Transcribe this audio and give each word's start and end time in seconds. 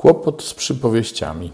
Kłopot 0.00 0.42
z 0.42 0.54
przypowieściami. 0.54 1.52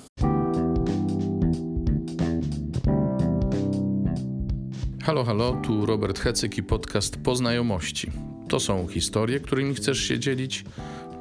Halo, 5.03 5.25
halo, 5.25 5.53
tu 5.53 5.87
Robert 5.87 6.19
Hecyk 6.19 6.59
i 6.59 6.63
podcast 6.63 7.17
Poznajomości. 7.17 8.11
To 8.49 8.61
są 8.61 8.87
historie, 8.89 9.41
którymi 9.41 9.75
chcesz 9.75 9.99
się 9.99 10.19
dzielić, 10.19 10.65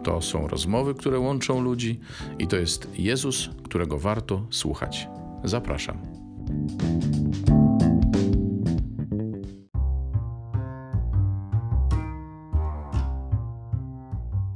to 0.04 0.22
są 0.22 0.48
rozmowy, 0.48 0.94
które 0.94 1.20
łączą 1.20 1.62
ludzi 1.62 2.00
i 2.40 2.48
to 2.48 2.56
jest 2.56 2.88
Jezus, 3.00 3.50
którego 3.64 4.00
warto 4.00 4.48
słuchać. 4.50 5.08
Zapraszam. 5.44 5.98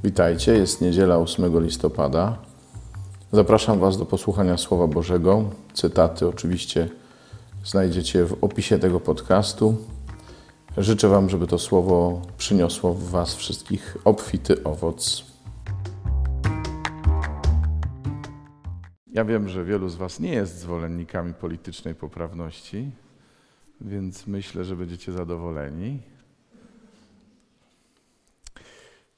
Witajcie, 0.04 0.52
jest 0.52 0.80
niedziela 0.80 1.18
8 1.18 1.64
listopada. 1.64 2.49
Zapraszam 3.32 3.78
Was 3.78 3.98
do 3.98 4.06
posłuchania 4.06 4.56
Słowa 4.56 4.86
Bożego. 4.86 5.44
Cytaty 5.72 6.28
oczywiście 6.28 6.88
znajdziecie 7.64 8.24
w 8.24 8.44
opisie 8.44 8.78
tego 8.78 9.00
podcastu. 9.00 9.76
Życzę 10.76 11.08
Wam, 11.08 11.30
żeby 11.30 11.46
to 11.46 11.58
Słowo 11.58 12.22
przyniosło 12.38 12.94
w 12.94 13.10
Was 13.10 13.34
wszystkich 13.34 13.96
obfity 14.04 14.64
owoc. 14.64 15.24
Ja 19.12 19.24
wiem, 19.24 19.48
że 19.48 19.64
wielu 19.64 19.88
z 19.88 19.96
Was 19.96 20.20
nie 20.20 20.32
jest 20.32 20.58
zwolennikami 20.58 21.34
politycznej 21.34 21.94
poprawności, 21.94 22.90
więc 23.80 24.26
myślę, 24.26 24.64
że 24.64 24.76
będziecie 24.76 25.12
zadowoleni. 25.12 26.02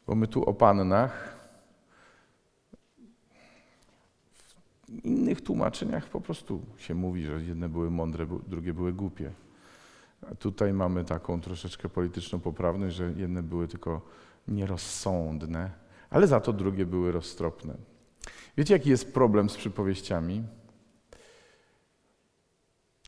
Bo 0.06 0.14
my 0.14 0.26
tu 0.26 0.44
o 0.44 0.54
pannach 0.54 1.31
innych 5.04 5.40
tłumaczeniach 5.40 6.08
po 6.08 6.20
prostu 6.20 6.60
się 6.76 6.94
mówi, 6.94 7.24
że 7.24 7.42
jedne 7.42 7.68
były 7.68 7.90
mądre, 7.90 8.26
drugie 8.48 8.74
były 8.74 8.92
głupie. 8.92 9.32
A 10.30 10.34
tutaj 10.34 10.72
mamy 10.72 11.04
taką 11.04 11.40
troszeczkę 11.40 11.88
polityczną 11.88 12.40
poprawność, 12.40 12.96
że 12.96 13.12
jedne 13.16 13.42
były 13.42 13.68
tylko 13.68 14.00
nierozsądne, 14.48 15.70
ale 16.10 16.26
za 16.26 16.40
to 16.40 16.52
drugie 16.52 16.86
były 16.86 17.12
roztropne. 17.12 17.74
Wiecie, 18.56 18.74
jaki 18.74 18.90
jest 18.90 19.14
problem 19.14 19.50
z 19.50 19.56
przypowieściami? 19.56 20.42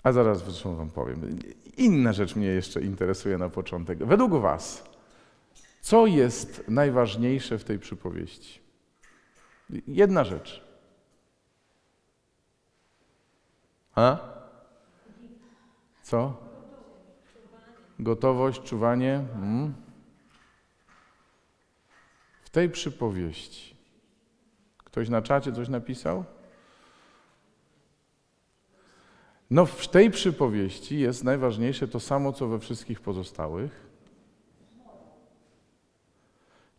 A 0.02 0.12
zaraz 0.12 0.44
zresztą 0.44 0.76
wam 0.76 0.90
powiem. 0.90 1.38
Inna 1.76 2.12
rzecz 2.12 2.36
mnie 2.36 2.46
jeszcze 2.46 2.80
interesuje 2.80 3.38
na 3.38 3.48
początek. 3.48 3.98
Według 4.04 4.32
was, 4.32 4.84
co 5.80 6.06
jest 6.06 6.64
najważniejsze 6.68 7.58
w 7.58 7.64
tej 7.64 7.78
przypowieści? 7.78 8.60
Jedna 9.86 10.24
rzecz. 10.24 10.64
A? 13.94 14.18
Co? 16.02 16.36
Gotowość, 17.98 18.62
czuwanie. 18.62 19.24
Hmm. 19.32 19.74
W 22.42 22.50
tej 22.50 22.70
przypowieści. 22.70 23.76
Ktoś 24.78 25.08
na 25.08 25.22
czacie 25.22 25.52
coś 25.52 25.68
napisał? 25.68 26.24
No, 29.50 29.66
w 29.66 29.88
tej 29.88 30.10
przypowieści 30.10 30.98
jest 30.98 31.24
najważniejsze 31.24 31.88
to 31.88 32.00
samo, 32.00 32.32
co 32.32 32.48
we 32.48 32.58
wszystkich 32.58 33.00
pozostałych. 33.00 33.86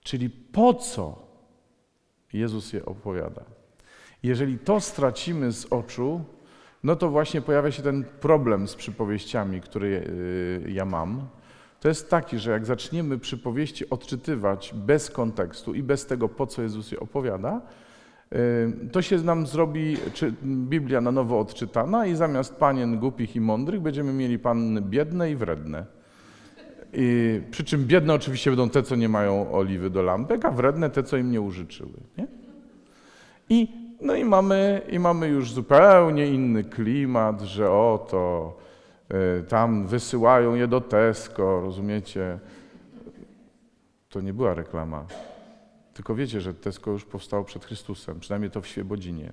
Czyli 0.02 0.30
po 0.30 0.74
co 0.74 1.28
Jezus 2.34 2.74
je 2.74 2.86
opowiada. 2.86 3.44
Jeżeli 4.24 4.60
to 4.60 4.82
stracimy 4.82 5.52
z 5.52 5.66
oczu, 5.66 6.26
no 6.86 6.96
to 6.96 7.10
właśnie 7.10 7.42
pojawia 7.42 7.72
się 7.72 7.84
ten 7.84 8.04
problem 8.04 8.68
z 8.68 8.76
przypowieściami, 8.76 9.62
który 9.62 10.08
ja 10.68 10.86
mam. 10.86 11.28
To 11.80 11.88
jest 11.88 12.10
taki, 12.10 12.40
że 12.40 12.52
jak 12.52 12.66
zaczniemy 12.66 13.18
przypowieści 13.18 13.90
odczytywać 13.90 14.74
bez 14.76 15.10
kontekstu 15.10 15.74
i 15.74 15.84
bez 15.84 16.06
tego, 16.06 16.30
po 16.30 16.48
co 16.48 16.62
Jezus 16.62 16.92
je 16.92 17.00
opowiada, 17.00 17.62
y, 18.34 18.90
to 18.92 19.02
się 19.02 19.18
nam 19.18 19.48
zrobi 19.48 19.98
Biblia 20.44 21.02
na 21.02 21.12
nowo 21.12 21.40
odczytana 21.40 22.06
i 22.06 22.16
zamiast 22.16 22.56
panien 22.56 23.00
głupich 23.00 23.36
i 23.36 23.42
mądrych 23.42 23.82
będziemy 23.82 24.14
mieli 24.14 24.40
panny 24.40 24.82
biedne 24.82 25.32
i 25.32 25.36
wredne. 25.36 25.86
I, 26.94 27.42
przy 27.52 27.64
czym 27.64 27.86
biedne 27.86 28.14
oczywiście 28.14 28.52
będą 28.52 28.70
te, 28.70 28.84
co 28.84 28.96
nie 28.96 29.10
mają 29.10 29.52
oliwy 29.52 29.90
do 29.90 30.02
lampek, 30.02 30.46
a 30.46 30.52
wredne 30.52 30.90
te, 30.90 31.04
co 31.04 31.18
im 31.18 31.32
nie 31.32 31.42
użyczyły. 31.42 32.00
Nie? 32.18 32.28
I 33.50 33.85
no 34.06 34.16
i 34.16 34.26
mamy, 34.26 34.82
i 34.90 35.00
mamy 35.00 35.28
już 35.28 35.52
zupełnie 35.52 36.28
inny 36.28 36.64
klimat, 36.64 37.42
że 37.42 37.72
oto 37.72 38.54
y, 39.40 39.44
tam 39.44 39.88
wysyłają 39.88 40.56
je 40.56 40.68
do 40.68 40.82
Tesco, 40.82 41.62
rozumiecie? 41.62 42.40
To 44.10 44.22
nie 44.22 44.34
była 44.34 44.54
reklama. 44.54 45.06
Tylko 45.94 46.16
wiecie, 46.16 46.42
że 46.42 46.54
Tesco 46.54 46.92
już 46.92 47.06
powstało 47.06 47.44
przed 47.44 47.66
Chrystusem, 47.66 48.20
przynajmniej 48.20 48.52
to 48.52 48.62
w 48.62 48.68
Świebodzinie. 48.68 49.32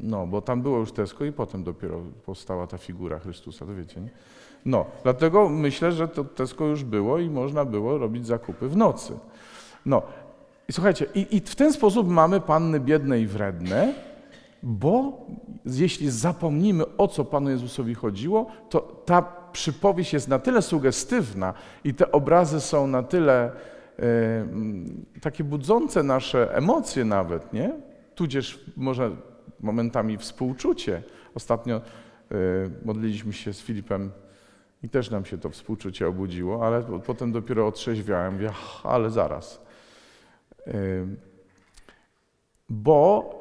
No, 0.00 0.26
bo 0.26 0.42
tam 0.42 0.62
było 0.62 0.78
już 0.78 0.92
Tesco 0.92 1.24
i 1.24 1.32
potem 1.32 1.64
dopiero 1.64 2.00
powstała 2.26 2.66
ta 2.66 2.78
figura 2.78 3.18
Chrystusa, 3.18 3.66
to 3.66 3.74
wiecie, 3.74 4.00
nie? 4.00 4.10
No, 4.64 4.86
dlatego 5.02 5.48
myślę, 5.48 5.92
że 5.92 6.08
to 6.08 6.24
Tesco 6.24 6.64
już 6.64 6.84
było 6.84 7.18
i 7.18 7.30
można 7.30 7.64
było 7.64 7.98
robić 7.98 8.26
zakupy 8.26 8.68
w 8.68 8.76
nocy. 8.76 9.18
No, 9.86 10.02
i 10.68 10.72
słuchajcie, 10.72 11.06
i, 11.14 11.36
i 11.36 11.40
w 11.40 11.56
ten 11.56 11.72
sposób 11.72 12.08
mamy 12.08 12.40
panny 12.40 12.80
biedne 12.80 13.20
i 13.20 13.26
wredne, 13.26 13.94
bo 14.62 15.20
jeśli 15.64 16.10
zapomnimy, 16.10 16.84
o 16.96 17.08
co 17.08 17.24
Panu 17.24 17.50
Jezusowi 17.50 17.94
chodziło, 17.94 18.46
to 18.70 18.80
ta 18.80 19.22
przypowieść 19.52 20.12
jest 20.12 20.28
na 20.28 20.38
tyle 20.38 20.62
sugestywna 20.62 21.54
i 21.84 21.94
te 21.94 22.12
obrazy 22.12 22.60
są 22.60 22.86
na 22.86 23.02
tyle 23.02 23.44
e, 23.44 23.52
takie 25.20 25.44
budzące 25.44 26.02
nasze 26.02 26.56
emocje 26.56 27.04
nawet, 27.04 27.52
nie? 27.52 27.72
Tudzież 28.14 28.64
może 28.76 29.10
momentami 29.60 30.18
współczucie. 30.18 31.02
Ostatnio 31.34 31.76
e, 31.76 31.82
modliliśmy 32.84 33.32
się 33.32 33.52
z 33.52 33.60
Filipem 33.60 34.10
i 34.82 34.88
też 34.88 35.10
nam 35.10 35.24
się 35.24 35.38
to 35.38 35.50
współczucie 35.50 36.08
obudziło, 36.08 36.66
ale 36.66 36.82
potem 37.06 37.32
dopiero 37.32 37.66
otrzeźwiałem, 37.66 38.34
mówię, 38.34 38.50
ale 38.84 39.10
zaraz. 39.10 39.65
Bo 42.68 43.32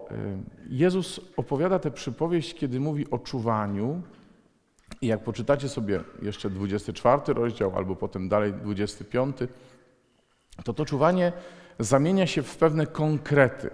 Jezus 0.70 1.22
opowiada 1.38 1.80
tę 1.80 1.92
przypowieść, 1.92 2.54
kiedy 2.54 2.80
mówi 2.80 3.10
o 3.12 3.20
czuwaniu. 3.20 4.02
I 5.02 5.08
jak 5.08 5.24
poczytacie 5.24 5.70
sobie 5.70 6.00
jeszcze 6.22 6.50
24 6.50 7.34
rozdział, 7.34 7.78
albo 7.78 7.96
potem 7.96 8.30
dalej 8.30 8.54
25, 8.54 9.38
to 10.64 10.74
to 10.74 10.86
czuwanie 10.86 11.32
zamienia 11.80 12.28
się 12.28 12.44
w 12.44 12.58
pewne 12.58 12.88
konkrety. 12.88 13.70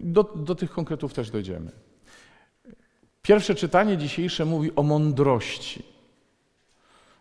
Do, 0.00 0.22
do 0.24 0.54
tych 0.54 0.70
konkretów 0.70 1.14
też 1.14 1.30
dojdziemy. 1.30 1.70
Pierwsze 3.22 3.54
czytanie 3.54 3.96
dzisiejsze 3.96 4.44
mówi 4.44 4.70
o 4.76 4.82
mądrości. 4.82 5.95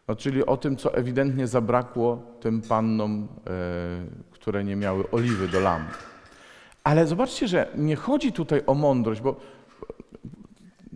No, 0.08 0.16
czyli 0.16 0.46
o 0.46 0.58
tym, 0.58 0.78
co 0.78 0.94
ewidentnie 0.94 1.48
zabrakło 1.48 2.22
tym 2.40 2.62
pannom, 2.62 3.28
e, 3.48 3.50
które 4.32 4.64
nie 4.64 4.76
miały 4.76 5.12
oliwy 5.12 5.48
do 5.48 5.60
lamp. 5.60 5.90
Ale 6.84 7.08
zobaczcie, 7.08 7.48
że 7.48 7.68
nie 7.76 7.96
chodzi 7.96 8.32
tutaj 8.32 8.62
o 8.68 8.74
mądrość, 8.74 9.22
bo 9.22 9.36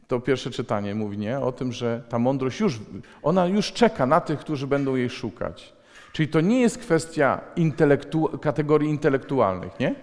to 0.07 0.19
pierwsze 0.19 0.51
czytanie 0.51 0.95
mówi 0.95 1.17
nie, 1.17 1.39
o 1.39 1.51
tym, 1.51 1.71
że 1.71 2.03
ta 2.09 2.19
mądrość 2.19 2.59
już, 2.59 2.79
ona 3.23 3.45
już 3.45 3.73
czeka 3.73 4.05
na 4.05 4.21
tych, 4.21 4.39
którzy 4.39 4.67
będą 4.67 4.95
jej 4.95 5.09
szukać. 5.09 5.73
Czyli 6.13 6.27
to 6.29 6.41
nie 6.41 6.61
jest 6.61 6.77
kwestia 6.77 7.41
intelektu 7.55 8.29
kategorii 8.41 8.89
intelektualnych, 8.89 9.79
nie? 9.79 9.95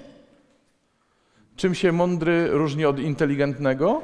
Czym 1.56 1.74
się 1.74 1.92
mądry 1.92 2.48
różni 2.50 2.84
od 2.84 2.98
inteligentnego? 2.98 4.02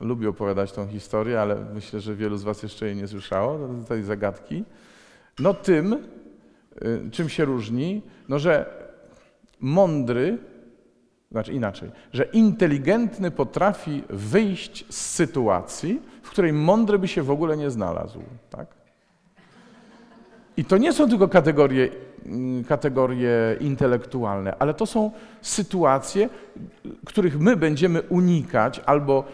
Lubię 0.00 0.28
opowiadać 0.28 0.72
tą 0.72 0.88
historię, 0.88 1.40
ale 1.40 1.56
myślę, 1.74 2.00
że 2.00 2.14
wielu 2.14 2.36
z 2.36 2.42
Was 2.42 2.62
jeszcze 2.62 2.86
jej 2.86 2.96
nie 2.96 3.08
słyszało, 3.08 3.58
tej 3.88 4.02
zagadki. 4.02 4.64
No 5.38 5.54
tym, 5.54 5.92
y, 6.82 7.10
czym 7.10 7.28
się 7.28 7.44
różni, 7.44 8.02
no 8.28 8.38
że 8.38 8.66
mądry, 9.60 10.38
znaczy 11.30 11.52
inaczej, 11.52 11.90
że 12.12 12.24
inteligentny 12.24 13.30
potrafi 13.30 14.02
wyjść 14.08 14.84
z 14.88 14.96
sytuacji, 14.96 16.02
w 16.22 16.30
której 16.30 16.52
mądry 16.52 16.98
by 16.98 17.08
się 17.08 17.22
w 17.22 17.30
ogóle 17.30 17.56
nie 17.56 17.70
znalazł. 17.70 18.22
Tak? 18.50 18.66
I 20.56 20.64
to 20.64 20.78
nie 20.78 20.92
są 20.92 21.08
tylko 21.08 21.28
kategorie, 21.28 21.88
mm, 22.26 22.64
kategorie 22.64 23.56
intelektualne, 23.60 24.54
ale 24.58 24.74
to 24.74 24.86
są 24.86 25.10
sytuacje, 25.42 26.28
których 27.06 27.40
my 27.40 27.56
będziemy 27.56 28.02
unikać 28.02 28.80
albo 28.86 29.24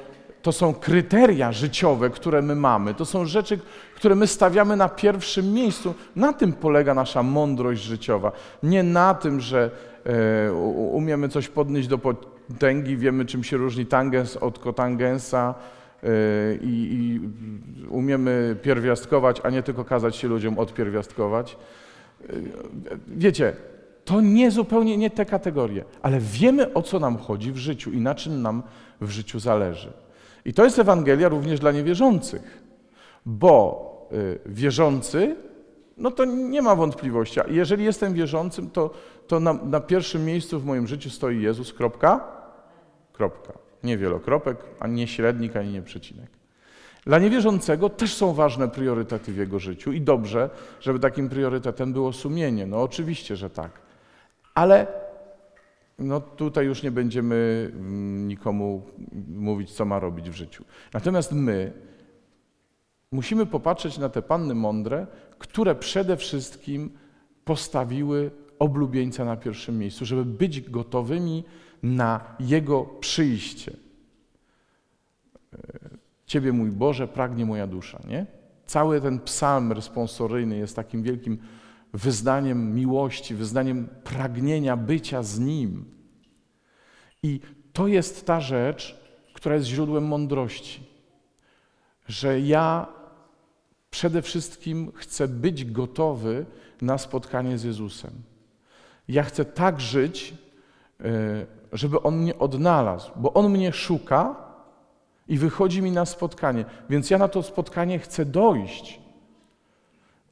to 0.47 0.53
są 0.53 0.75
kryteria 0.75 1.53
życiowe, 1.53 2.11
które 2.11 2.43
my 2.43 2.55
mamy. 2.55 2.95
To 2.95 3.05
są 3.05 3.25
rzeczy, 3.25 3.59
które 3.95 4.15
my 4.15 4.27
stawiamy 4.27 4.77
na 4.77 4.89
pierwszym 4.89 5.53
miejscu. 5.53 5.95
Na 6.17 6.33
tym 6.33 6.53
polega 6.53 6.95
nasza 6.95 7.23
mądrość 7.23 7.83
życiowa. 7.83 8.33
Nie 8.63 8.83
na 8.83 9.15
tym, 9.15 9.41
że 9.41 9.71
e, 10.05 10.53
umiemy 10.93 11.29
coś 11.29 11.49
podnieść 11.49 11.89
do 11.89 11.99
potęgi, 11.99 12.97
wiemy 12.97 13.25
czym 13.25 13.45
się 13.45 13.57
różni 13.57 13.87
tangens 13.87 14.37
od 14.37 14.59
kotangensa 14.59 15.55
e, 16.03 16.09
i, 16.63 17.21
umiemy 17.89 18.57
pierwiastkować, 18.63 19.41
a 19.45 19.51
nie 19.51 19.63
tylko 19.63 19.85
kazać 19.85 20.17
się 20.17 20.29
ludziom 20.29 20.59
odpierwiastkować. 20.59 21.57
E, 22.23 22.33
wiecie, 23.09 23.53
to 24.05 24.21
nie 24.21 24.51
zupełnie 24.51 24.97
nie 24.97 25.11
te 25.11 25.25
kategorie, 25.25 25.85
ale 26.03 26.21
wiemy 26.21 26.75
o 26.75 26.83
co 26.83 27.01
nam 27.01 27.19
chodzi 27.19 27.53
w 27.53 27.57
życiu 27.57 27.93
i 27.93 28.01
na 28.01 28.15
czym 28.15 28.43
nam 28.43 28.63
w 29.01 29.11
życiu 29.11 29.39
zależy. 29.39 30.06
I 30.47 30.53
to 30.53 30.65
jest 30.65 30.79
Ewangelia 30.79 31.29
również 31.29 31.61
dla 31.61 31.73
niewierzących, 31.73 32.63
bo 33.27 33.87
wierzący 34.47 35.37
no 35.97 36.11
to 36.11 36.25
nie 36.25 36.63
ma 36.63 36.75
wątpliwości. 36.75 37.41
Jeżeli 37.49 37.85
jestem 37.85 38.15
wierzącym, 38.15 38.71
to, 38.71 38.91
to 39.27 39.41
na, 39.41 39.53
na, 39.53 39.81
pierwszym 39.81 40.25
miejscu 40.25 40.61
w 40.61 40.65
moim 40.65 40.87
życiu 40.87 41.11
stoi 41.11 41.43
Jezus, 41.43 41.73
kropka, 41.73 42.25
kropka. 43.13 43.53
Nie 43.85 43.99
wielokropek, 43.99 44.57
ani 44.81 44.95
nie 44.95 45.07
średnik, 45.07 45.57
ani 45.57 45.73
nie 45.73 45.83
przecinek. 45.83 46.31
Dla 47.05 47.19
niewierzącego 47.19 47.89
też 47.89 48.15
są 48.15 48.33
ważne 48.33 48.69
priorytety 48.69 49.33
w 49.33 49.37
jego 49.37 49.59
życiu 49.59 49.93
i 49.93 50.01
dobrze, 50.01 50.51
żeby 50.81 50.99
takim 50.99 51.29
priorytetem 51.29 51.93
było 51.93 52.13
sumienie. 52.13 52.67
No 52.67 52.83
oczywiście, 52.83 53.37
że 53.37 53.51
tak. 53.51 53.71
Ale 54.55 54.87
no 55.99 56.21
tutaj 56.21 56.67
już 56.67 56.83
nie 56.83 56.91
będziemy 56.91 57.71
mm, 57.73 58.29
nikomu 58.29 58.83
mówić, 59.29 59.73
co 59.73 59.85
ma 59.85 59.99
robić 59.99 60.31
w 60.31 60.35
życiu. 60.35 60.65
Natomiast 60.93 61.33
my 61.33 61.73
musimy 63.13 63.47
popatrzeć 63.47 63.99
na 63.99 64.09
te 64.09 64.23
panny 64.23 64.55
mądre, 64.55 65.07
które 65.39 65.75
przede 65.75 66.17
wszystkim 66.17 66.91
postawiły 67.45 68.31
oblubieńca 68.59 69.25
na 69.25 69.37
pierwszym 69.37 69.79
miejscu, 69.79 70.05
żeby 70.05 70.25
być 70.25 70.61
gotowymi 70.61 71.45
na 71.83 72.37
Jego 72.41 72.85
przyjście. 72.85 73.73
E, 75.53 75.59
Ciebie, 76.27 76.53
mój 76.53 76.71
Boże, 76.71 77.09
pragnie 77.09 77.47
moja 77.47 77.67
dusza, 77.67 78.01
nie? 78.09 78.27
Cały 78.67 79.01
ten 79.01 79.21
psalm 79.21 79.73
responsoryjny 79.73 80.57
jest 80.57 80.77
takim 80.77 81.03
wielkim 81.03 81.39
wyznaniem 81.97 82.75
miłości, 82.75 83.35
wyznaniem 83.35 83.89
pragnienia 84.05 84.77
bycia 84.77 85.23
z 85.23 85.39
Nim. 85.39 85.85
I 87.23 87.41
to 87.73 87.87
jest 87.87 88.27
ta 88.27 88.41
rzecz, 88.41 89.01
która 89.35 89.55
jest 89.55 89.67
źródłem 89.67 90.05
mądrości, 90.05 90.83
że 92.09 92.41
ja 92.41 92.87
przede 93.91 94.23
wszystkim 94.23 94.93
chcę 94.95 95.29
być 95.29 95.65
gotowy 95.65 96.47
na 96.83 96.99
spotkanie 96.99 97.59
z 97.59 97.65
Jezusem. 97.65 98.11
Ja 99.09 99.23
chcę 99.23 99.45
tak 99.45 99.81
żyć, 99.81 100.35
e, 101.01 101.47
żeby 101.73 102.03
On 102.03 102.17
mnie 102.17 102.39
odnalazł, 102.39 103.11
bo 103.17 103.33
On 103.33 103.51
mnie 103.51 103.73
szuka 103.73 104.37
i 105.29 105.39
wychodzi 105.39 105.83
mi 105.83 105.93
na 105.93 106.07
spotkanie, 106.07 106.65
więc 106.91 107.11
ja 107.11 107.19
na 107.19 107.29
to 107.29 107.43
spotkanie 107.43 107.99
chcę 107.99 108.25
dojść. 108.25 109.06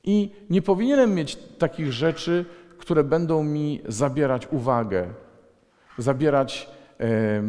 I 0.04 0.30
nie 0.50 0.62
powinienem 0.62 1.14
mieć 1.14 1.36
takich 1.36 1.92
rzeczy, 1.92 2.44
które 2.78 3.04
będą 3.04 3.44
mi 3.44 3.80
zabierać 3.88 4.48
uwagę, 4.50 5.06
zabierać 5.98 6.68
e, 7.00 7.42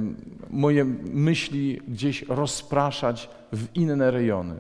moje 0.50 0.86
myśli 1.14 1.82
gdzieś 1.88 2.24
rozpraszać 2.24 3.30
w 3.54 3.76
inne 3.76 4.12
rejony. 4.12 4.56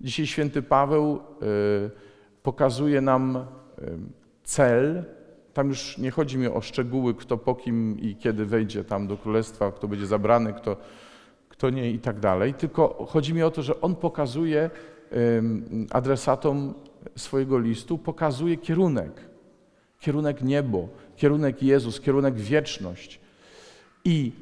Dzisiaj 0.00 0.26
święty 0.26 0.62
Paweł 0.62 1.14
y, 1.16 1.90
pokazuje 2.42 3.00
nam 3.00 3.36
y, 3.36 3.42
cel. 4.44 5.04
Tam 5.54 5.68
już 5.68 5.98
nie 5.98 6.10
chodzi 6.10 6.38
mi 6.38 6.46
o 6.46 6.60
szczegóły, 6.60 7.14
kto 7.14 7.38
po 7.38 7.54
kim 7.54 8.00
i 8.00 8.16
kiedy 8.16 8.46
wejdzie 8.46 8.84
tam 8.84 9.06
do 9.06 9.16
królestwa, 9.16 9.72
kto 9.72 9.88
będzie 9.88 10.06
zabrany, 10.06 10.52
kto, 10.52 10.76
kto 11.48 11.70
nie 11.70 11.90
i 11.90 11.98
tak 11.98 12.20
dalej. 12.20 12.54
Tylko 12.54 13.06
chodzi 13.08 13.34
mi 13.34 13.42
o 13.42 13.50
to, 13.50 13.62
że 13.62 13.80
on 13.80 13.94
pokazuje 13.94 14.70
adresatom 15.90 16.74
swojego 17.16 17.58
listu, 17.58 17.98
pokazuje 17.98 18.56
kierunek. 18.56 19.12
Kierunek 20.00 20.42
niebo, 20.42 20.88
kierunek 21.16 21.62
Jezus, 21.62 22.00
kierunek 22.00 22.34
wieczność. 22.34 23.20
I 24.04 24.32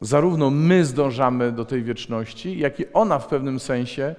zarówno 0.00 0.50
my 0.50 0.84
zdążamy 0.84 1.52
do 1.52 1.64
tej 1.64 1.82
wieczności, 1.82 2.58
jak 2.58 2.80
i 2.80 2.92
ona 2.92 3.18
w 3.18 3.26
pewnym 3.26 3.60
sensie 3.60 4.14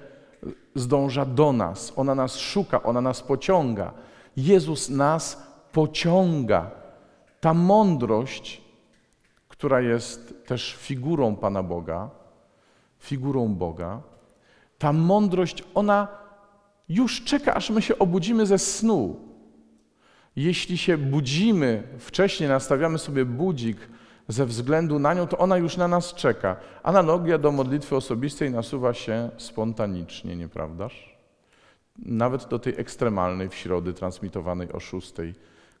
zdąża 0.74 1.24
do 1.24 1.52
nas, 1.52 1.92
ona 1.96 2.14
nas 2.14 2.36
szuka, 2.36 2.82
ona 2.82 3.00
nas 3.00 3.22
pociąga. 3.22 3.92
Jezus 4.36 4.90
nas 4.90 5.42
pociąga. 5.72 6.70
Ta 7.40 7.54
mądrość, 7.54 8.62
która 9.48 9.80
jest 9.80 10.46
też 10.46 10.76
figurą 10.80 11.36
Pana 11.36 11.62
Boga, 11.62 12.10
figurą 12.98 13.54
Boga, 13.54 14.00
ta 14.78 14.92
mądrość, 14.92 15.64
ona 15.74 16.23
już 16.88 17.24
czeka, 17.24 17.54
aż 17.54 17.70
my 17.70 17.82
się 17.82 17.98
obudzimy 17.98 18.46
ze 18.46 18.58
snu. 18.58 19.20
Jeśli 20.36 20.78
się 20.78 20.98
budzimy 20.98 21.82
wcześniej, 21.98 22.48
nastawiamy 22.48 22.98
sobie 22.98 23.24
budzik, 23.24 23.76
ze 24.28 24.46
względu 24.46 24.98
na 24.98 25.14
nią, 25.14 25.26
to 25.26 25.38
ona 25.38 25.56
już 25.56 25.76
na 25.76 25.88
nas 25.88 26.14
czeka. 26.14 26.56
Analogia 26.82 27.38
do 27.38 27.52
modlitwy 27.52 27.96
osobistej 27.96 28.50
nasuwa 28.50 28.94
się 28.94 29.30
spontanicznie, 29.36 30.36
nieprawdaż? 30.36 31.16
Nawet 31.98 32.48
do 32.48 32.58
tej 32.58 32.74
ekstremalnej 32.76 33.48
w 33.48 33.54
środę 33.54 33.92
transmitowanej 33.92 34.72
o 34.72 34.80
szóstej. 34.80 35.34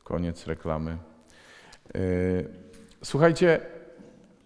Koniec 0.04 0.46
reklamy. 0.46 0.90
E, 1.94 1.98
słuchajcie, 3.02 3.60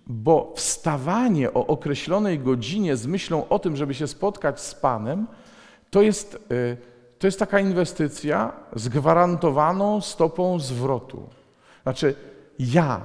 bo 0.06 0.52
wstawanie 0.56 1.54
o 1.54 1.66
określonej 1.66 2.38
godzinie 2.38 2.96
z 2.96 3.06
myślą 3.06 3.48
o 3.48 3.58
tym, 3.58 3.76
żeby 3.76 3.94
się 3.94 4.06
spotkać 4.06 4.60
z 4.60 4.74
Panem, 4.74 5.26
to 5.90 6.02
jest, 6.02 6.34
e, 6.34 6.76
to 7.18 7.26
jest 7.26 7.38
taka 7.38 7.60
inwestycja 7.60 8.52
z 8.76 8.88
gwarantowaną 8.88 10.00
stopą 10.00 10.58
zwrotu. 10.58 11.28
Znaczy, 11.82 12.14
ja 12.58 13.00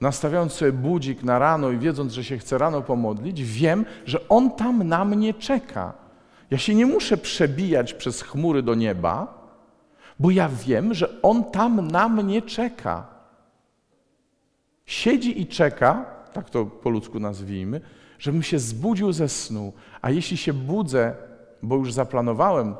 nastawiając 0.00 0.52
sobie 0.52 0.72
budzik 0.72 1.22
na 1.22 1.38
rano 1.38 1.70
i 1.70 1.78
wiedząc, 1.78 2.12
że 2.12 2.24
się 2.24 2.38
chcę 2.38 2.58
rano 2.58 2.82
pomodlić, 2.82 3.42
wiem, 3.42 3.84
że 4.06 4.28
On 4.28 4.50
tam 4.50 4.88
na 4.88 5.04
mnie 5.04 5.34
czeka. 5.34 5.92
Ja 6.50 6.58
się 6.58 6.74
nie 6.74 6.86
muszę 6.86 7.16
przebijać 7.16 7.94
przez 7.94 8.22
chmury 8.22 8.62
do 8.62 8.74
nieba, 8.74 9.42
bo 10.18 10.30
ja 10.30 10.48
wiem, 10.48 10.94
że 10.94 11.22
On 11.22 11.44
tam 11.44 11.88
na 11.88 12.08
mnie 12.08 12.42
czeka. 12.42 13.06
Siedzi 14.86 15.40
i 15.40 15.46
czeka, 15.46 16.04
tak 16.32 16.50
to 16.50 16.66
po 16.66 16.90
ludzku 16.90 17.20
nazwijmy, 17.20 17.80
żebym 18.18 18.42
się 18.42 18.58
zbudził 18.58 19.12
ze 19.12 19.28
snu. 19.28 19.72
A 20.02 20.10
jeśli 20.10 20.36
się 20.36 20.52
budzę, 20.52 21.14
bo 21.62 21.76
już 21.76 21.92
zaplanowałem 21.92 22.74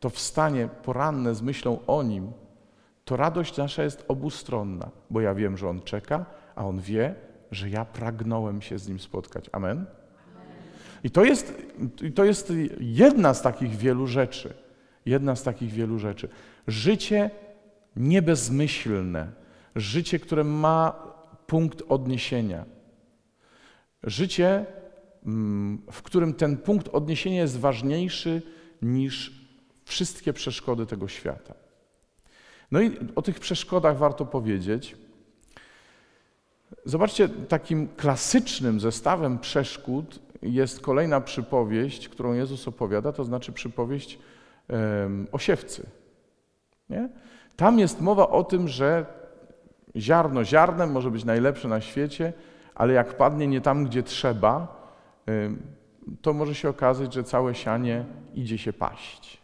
to 0.00 0.10
wstanie 0.10 0.68
poranne 0.82 1.34
z 1.34 1.42
myślą 1.42 1.78
o 1.86 2.02
Nim, 2.02 2.32
to 3.04 3.16
radość 3.16 3.56
nasza 3.56 3.82
jest 3.82 4.04
obustronna, 4.08 4.90
bo 5.10 5.20
ja 5.20 5.34
wiem, 5.34 5.56
że 5.56 5.68
On 5.68 5.80
czeka, 5.80 6.26
a 6.56 6.64
On 6.64 6.80
wie, 6.80 7.14
że 7.50 7.70
ja 7.70 7.84
pragnąłem 7.84 8.62
się 8.62 8.78
z 8.78 8.88
Nim 8.88 9.00
spotkać. 9.00 9.50
Amen? 9.52 9.86
I 11.04 11.10
to 11.10 11.24
jest, 11.24 11.62
to 12.14 12.24
jest 12.24 12.52
jedna 12.80 13.34
z 13.34 13.42
takich 13.42 13.76
wielu 13.76 14.06
rzeczy. 14.06 14.54
Jedna 15.06 15.36
z 15.36 15.42
takich 15.42 15.70
wielu 15.70 15.98
rzeczy. 15.98 16.28
Życie 16.66 17.30
niebezmyślne, 17.96 19.32
życie, 19.76 20.18
które 20.18 20.44
ma 20.44 20.92
punkt 21.46 21.82
odniesienia. 21.88 22.64
Życie, 24.02 24.66
w 25.92 26.02
którym 26.02 26.34
ten 26.34 26.56
punkt 26.56 26.88
odniesienia 26.88 27.40
jest 27.40 27.58
ważniejszy 27.58 28.42
niż 28.82 29.32
wszystkie 29.84 30.32
przeszkody 30.32 30.86
tego 30.86 31.08
świata. 31.08 31.54
No 32.70 32.80
i 32.80 32.98
o 33.14 33.22
tych 33.22 33.40
przeszkodach 33.40 33.98
warto 33.98 34.26
powiedzieć. 34.26 34.96
Zobaczcie, 36.84 37.28
takim 37.28 37.88
klasycznym 37.88 38.80
zestawem 38.80 39.38
przeszkód 39.38 40.18
jest 40.42 40.80
kolejna 40.80 41.20
przypowieść, 41.20 42.08
którą 42.08 42.32
Jezus 42.32 42.68
opowiada, 42.68 43.12
to 43.12 43.24
znaczy 43.24 43.52
przypowieść 43.52 44.18
o 45.32 45.38
siewcy. 45.38 45.86
Nie? 46.90 47.08
Tam 47.56 47.78
jest 47.78 48.00
mowa 48.00 48.28
o 48.28 48.44
tym, 48.44 48.68
że 48.68 49.06
ziarno 49.96 50.44
ziarnem 50.44 50.92
może 50.92 51.10
być 51.10 51.24
najlepsze 51.24 51.68
na 51.68 51.80
świecie, 51.80 52.32
ale 52.74 52.92
jak 52.92 53.16
padnie 53.16 53.46
nie 53.46 53.60
tam, 53.60 53.84
gdzie 53.84 54.02
trzeba, 54.02 54.77
to 56.22 56.32
może 56.32 56.54
się 56.54 56.68
okazać, 56.68 57.14
że 57.14 57.24
całe 57.24 57.54
sianie 57.54 58.04
idzie 58.34 58.58
się 58.58 58.72
paść. 58.72 59.42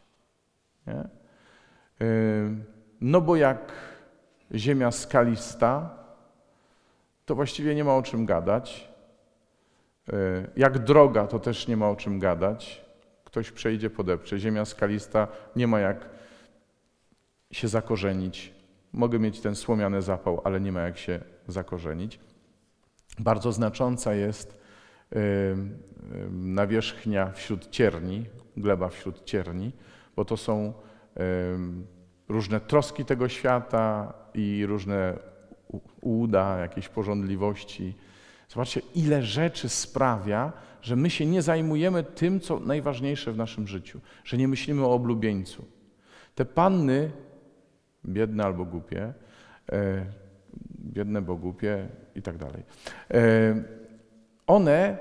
Nie? 0.86 1.08
No 3.00 3.20
bo 3.20 3.36
jak 3.36 3.72
ziemia 4.54 4.90
skalista, 4.90 5.98
to 7.26 7.34
właściwie 7.34 7.74
nie 7.74 7.84
ma 7.84 7.94
o 7.94 8.02
czym 8.02 8.26
gadać. 8.26 8.88
Jak 10.56 10.78
droga, 10.78 11.26
to 11.26 11.38
też 11.38 11.68
nie 11.68 11.76
ma 11.76 11.88
o 11.88 11.96
czym 11.96 12.18
gadać. 12.18 12.84
Ktoś 13.24 13.50
przejdzie, 13.50 13.90
podepcze. 13.90 14.38
Ziemia 14.38 14.64
skalista 14.64 15.28
nie 15.56 15.66
ma 15.66 15.80
jak 15.80 16.08
się 17.50 17.68
zakorzenić. 17.68 18.54
Mogę 18.92 19.18
mieć 19.18 19.40
ten 19.40 19.54
słomiany 19.54 20.02
zapał, 20.02 20.40
ale 20.44 20.60
nie 20.60 20.72
ma 20.72 20.80
jak 20.80 20.98
się 20.98 21.20
zakorzenić. 21.48 22.20
Bardzo 23.18 23.52
znacząca 23.52 24.14
jest 24.14 24.63
nawierzchnia 26.30 27.32
wśród 27.32 27.70
cierni, 27.70 28.26
gleba 28.56 28.88
wśród 28.88 29.24
cierni, 29.24 29.72
bo 30.16 30.24
to 30.24 30.36
są 30.36 30.72
różne 32.28 32.60
troski 32.60 33.04
tego 33.04 33.28
świata 33.28 34.14
i 34.34 34.66
różne 34.66 35.18
uda, 36.00 36.58
jakieś 36.58 36.88
porządliwości. 36.88 37.94
Zobaczcie, 38.48 38.80
ile 38.94 39.22
rzeczy 39.22 39.68
sprawia, 39.68 40.52
że 40.82 40.96
my 40.96 41.10
się 41.10 41.26
nie 41.26 41.42
zajmujemy 41.42 42.02
tym, 42.02 42.40
co 42.40 42.60
najważniejsze 42.60 43.32
w 43.32 43.36
naszym 43.36 43.66
życiu, 43.66 44.00
że 44.24 44.36
nie 44.36 44.48
myślimy 44.48 44.84
o 44.84 44.92
oblubieńcu. 44.92 45.64
Te 46.34 46.44
panny, 46.44 47.10
biedne 48.06 48.44
albo 48.44 48.64
głupie, 48.64 49.14
e, 49.72 50.06
biedne, 50.80 51.22
bo 51.22 51.36
głupie 51.36 51.88
i 52.14 52.22
tak 52.22 52.36
dalej, 52.38 52.62
e, 53.10 53.83
one 54.46 54.98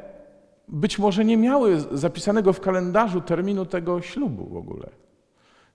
być 0.68 1.00
może 1.00 1.26
nie 1.26 1.38
miały 1.38 1.80
zapisanego 1.92 2.54
w 2.54 2.60
kalendarzu 2.60 3.22
terminu 3.22 3.66
tego 3.66 4.02
ślubu 4.02 4.50
w 4.50 4.58
ogóle, 4.58 4.90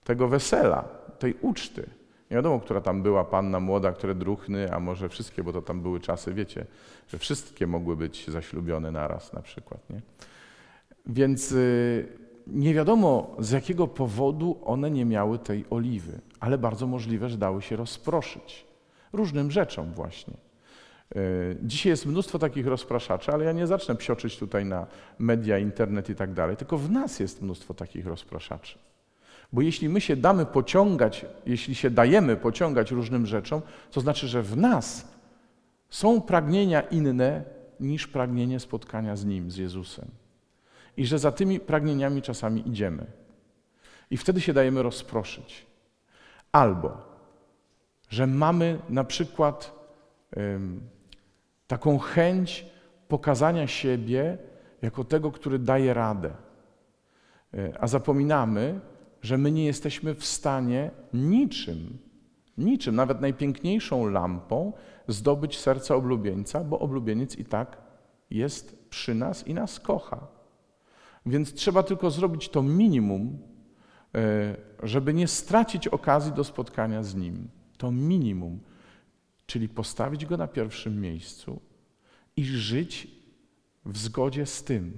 tego 0.03 0.27
wesela, 0.27 0.83
tej 1.19 1.33
uczty. 1.41 1.89
Nie 2.31 2.35
wiadomo, 2.35 2.59
która 2.59 2.81
tam 2.81 3.03
była 3.03 3.23
panna 3.23 3.59
młoda, 3.59 3.91
które 3.91 4.15
druchny, 4.15 4.73
a 4.73 4.79
może 4.79 5.09
wszystkie, 5.09 5.43
bo 5.43 5.53
to 5.53 5.61
tam 5.61 5.81
były 5.81 5.99
czasy, 5.99 6.33
wiecie, 6.33 6.65
że 7.07 7.17
wszystkie 7.17 7.67
mogły 7.67 7.95
być 7.95 8.27
zaślubione 8.27 8.91
naraz 8.91 9.33
na 9.33 9.41
przykład. 9.41 9.89
Nie? 9.89 10.01
Więc 11.05 11.51
y, 11.51 12.07
nie 12.47 12.73
wiadomo, 12.73 13.35
z 13.39 13.51
jakiego 13.51 13.87
powodu 13.87 14.57
one 14.65 14.91
nie 14.91 15.05
miały 15.05 15.39
tej 15.39 15.65
oliwy, 15.69 16.19
ale 16.39 16.57
bardzo 16.57 16.87
możliwe, 16.87 17.29
że 17.29 17.37
dały 17.37 17.61
się 17.61 17.75
rozproszyć 17.75 18.65
różnym 19.13 19.51
rzeczom 19.51 19.93
właśnie. 19.93 20.48
Y, 21.15 21.57
dzisiaj 21.61 21.89
jest 21.89 22.05
mnóstwo 22.05 22.39
takich 22.39 22.67
rozpraszaczy, 22.67 23.31
ale 23.31 23.45
ja 23.45 23.51
nie 23.51 23.67
zacznę 23.67 23.95
psioczyć 23.95 24.37
tutaj 24.37 24.65
na 24.65 24.87
media, 25.19 25.57
internet 25.57 26.09
i 26.09 26.15
tak 26.15 26.33
dalej, 26.33 26.57
tylko 26.57 26.77
w 26.77 26.91
nas 26.91 27.19
jest 27.19 27.41
mnóstwo 27.41 27.73
takich 27.73 28.07
rozpraszaczy. 28.07 28.77
Bo 29.53 29.61
jeśli 29.61 29.89
my 29.89 30.01
się 30.01 30.15
damy 30.15 30.45
pociągać, 30.45 31.25
jeśli 31.45 31.75
się 31.75 31.89
dajemy 31.89 32.35
pociągać 32.35 32.91
różnym 32.91 33.25
rzeczom, 33.25 33.61
to 33.91 34.01
znaczy, 34.01 34.27
że 34.27 34.43
w 34.43 34.57
nas 34.57 35.07
są 35.89 36.21
pragnienia 36.21 36.81
inne 36.81 37.43
niż 37.79 38.07
pragnienie 38.07 38.59
spotkania 38.59 39.15
z 39.15 39.25
Nim, 39.25 39.51
z 39.51 39.57
Jezusem. 39.57 40.07
I 40.97 41.05
że 41.05 41.19
za 41.19 41.31
tymi 41.31 41.59
pragnieniami 41.59 42.21
czasami 42.21 42.69
idziemy. 42.69 43.05
I 44.11 44.17
wtedy 44.17 44.41
się 44.41 44.53
dajemy 44.53 44.83
rozproszyć. 44.83 45.65
Albo, 46.51 46.97
że 48.09 48.27
mamy 48.27 48.79
na 48.89 49.03
przykład 49.03 49.79
taką 51.69 51.99
chęć 51.99 52.65
pokazania 53.07 53.67
siebie 53.67 54.37
jako 54.81 55.03
tego, 55.03 55.31
który 55.31 55.59
daje 55.59 55.93
radę. 55.93 56.31
E, 57.53 57.73
a 57.79 57.87
zapominamy, 57.87 58.79
że 59.21 59.37
my 59.37 59.51
nie 59.51 59.65
jesteśmy 59.65 60.15
w 60.15 60.25
stanie 60.25 60.91
niczym, 61.13 61.97
niczym, 62.57 62.95
nawet 62.95 63.21
najpiękniejszą 63.21 64.09
lampą 64.09 64.73
zdobyć 65.07 65.59
serca 65.59 65.95
oblubieńca, 65.95 66.63
bo 66.63 66.79
oblubieniec 66.79 67.37
i 67.37 67.45
tak 67.45 67.77
jest 68.29 68.89
przy 68.89 69.15
nas 69.15 69.47
i 69.47 69.53
nas 69.53 69.79
kocha. 69.79 70.27
Więc 71.25 71.53
trzeba 71.53 71.83
tylko 71.83 72.11
zrobić 72.11 72.49
to 72.49 72.63
minimum, 72.63 73.37
e, 74.15 74.55
żeby 74.83 75.13
nie 75.13 75.27
stracić 75.27 75.87
okazji 75.87 76.31
do 76.31 76.43
spotkania 76.43 77.03
z 77.03 77.15
Nim. 77.15 77.49
To 77.77 77.91
minimum, 77.91 78.59
czyli 79.49 79.69
postawić 79.69 80.25
Go 80.25 80.37
na 80.37 80.47
pierwszym 80.47 81.01
miejscu 81.01 81.61
i 82.37 82.45
żyć 82.45 83.07
w 83.85 83.97
zgodzie 83.97 84.45
z 84.45 84.63
tym. 84.63 84.97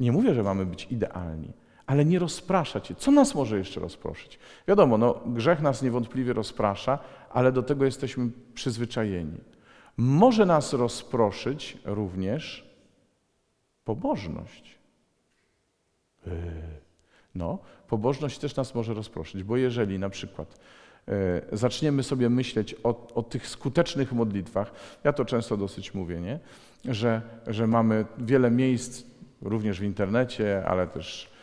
Nie 0.00 0.12
mówię, 0.12 0.34
że 0.34 0.42
mamy 0.42 0.66
być 0.66 0.86
idealni, 0.90 1.52
ale 1.86 2.04
nie 2.04 2.18
rozprasza 2.18 2.80
cię. 2.80 2.94
Co 2.94 3.10
nas 3.10 3.34
może 3.34 3.58
jeszcze 3.58 3.80
rozproszyć? 3.80 4.38
Wiadomo, 4.68 4.98
no, 4.98 5.20
grzech 5.26 5.60
nas 5.60 5.82
niewątpliwie 5.82 6.32
rozprasza, 6.32 6.98
ale 7.30 7.52
do 7.52 7.62
tego 7.62 7.84
jesteśmy 7.84 8.30
przyzwyczajeni. 8.54 9.38
Może 9.96 10.46
nas 10.46 10.72
rozproszyć 10.72 11.78
również 11.84 12.70
pobożność. 13.84 14.78
Yy. 16.26 16.32
No, 17.34 17.58
pobożność 17.88 18.38
też 18.38 18.56
nas 18.56 18.74
może 18.74 18.94
rozproszyć, 18.94 19.42
bo 19.42 19.56
jeżeli 19.56 19.98
na 19.98 20.10
przykład 20.10 20.60
zaczniemy 21.52 22.02
sobie 22.02 22.30
myśleć 22.30 22.76
o, 22.82 23.08
o, 23.14 23.22
tych 23.22 23.48
skutecznych 23.48 24.12
modlitwach, 24.12 24.72
ja 25.04 25.12
to 25.12 25.24
często 25.24 25.56
dosyć 25.56 25.94
mówię, 25.94 26.20
nie? 26.20 26.38
Że, 26.84 27.22
że 27.46 27.66
mamy 27.66 28.04
wiele 28.18 28.50
miejsc, 28.50 29.04
również 29.42 29.80
w 29.80 29.84
internecie, 29.84 30.64
ale 30.66 30.86
też 30.86 31.34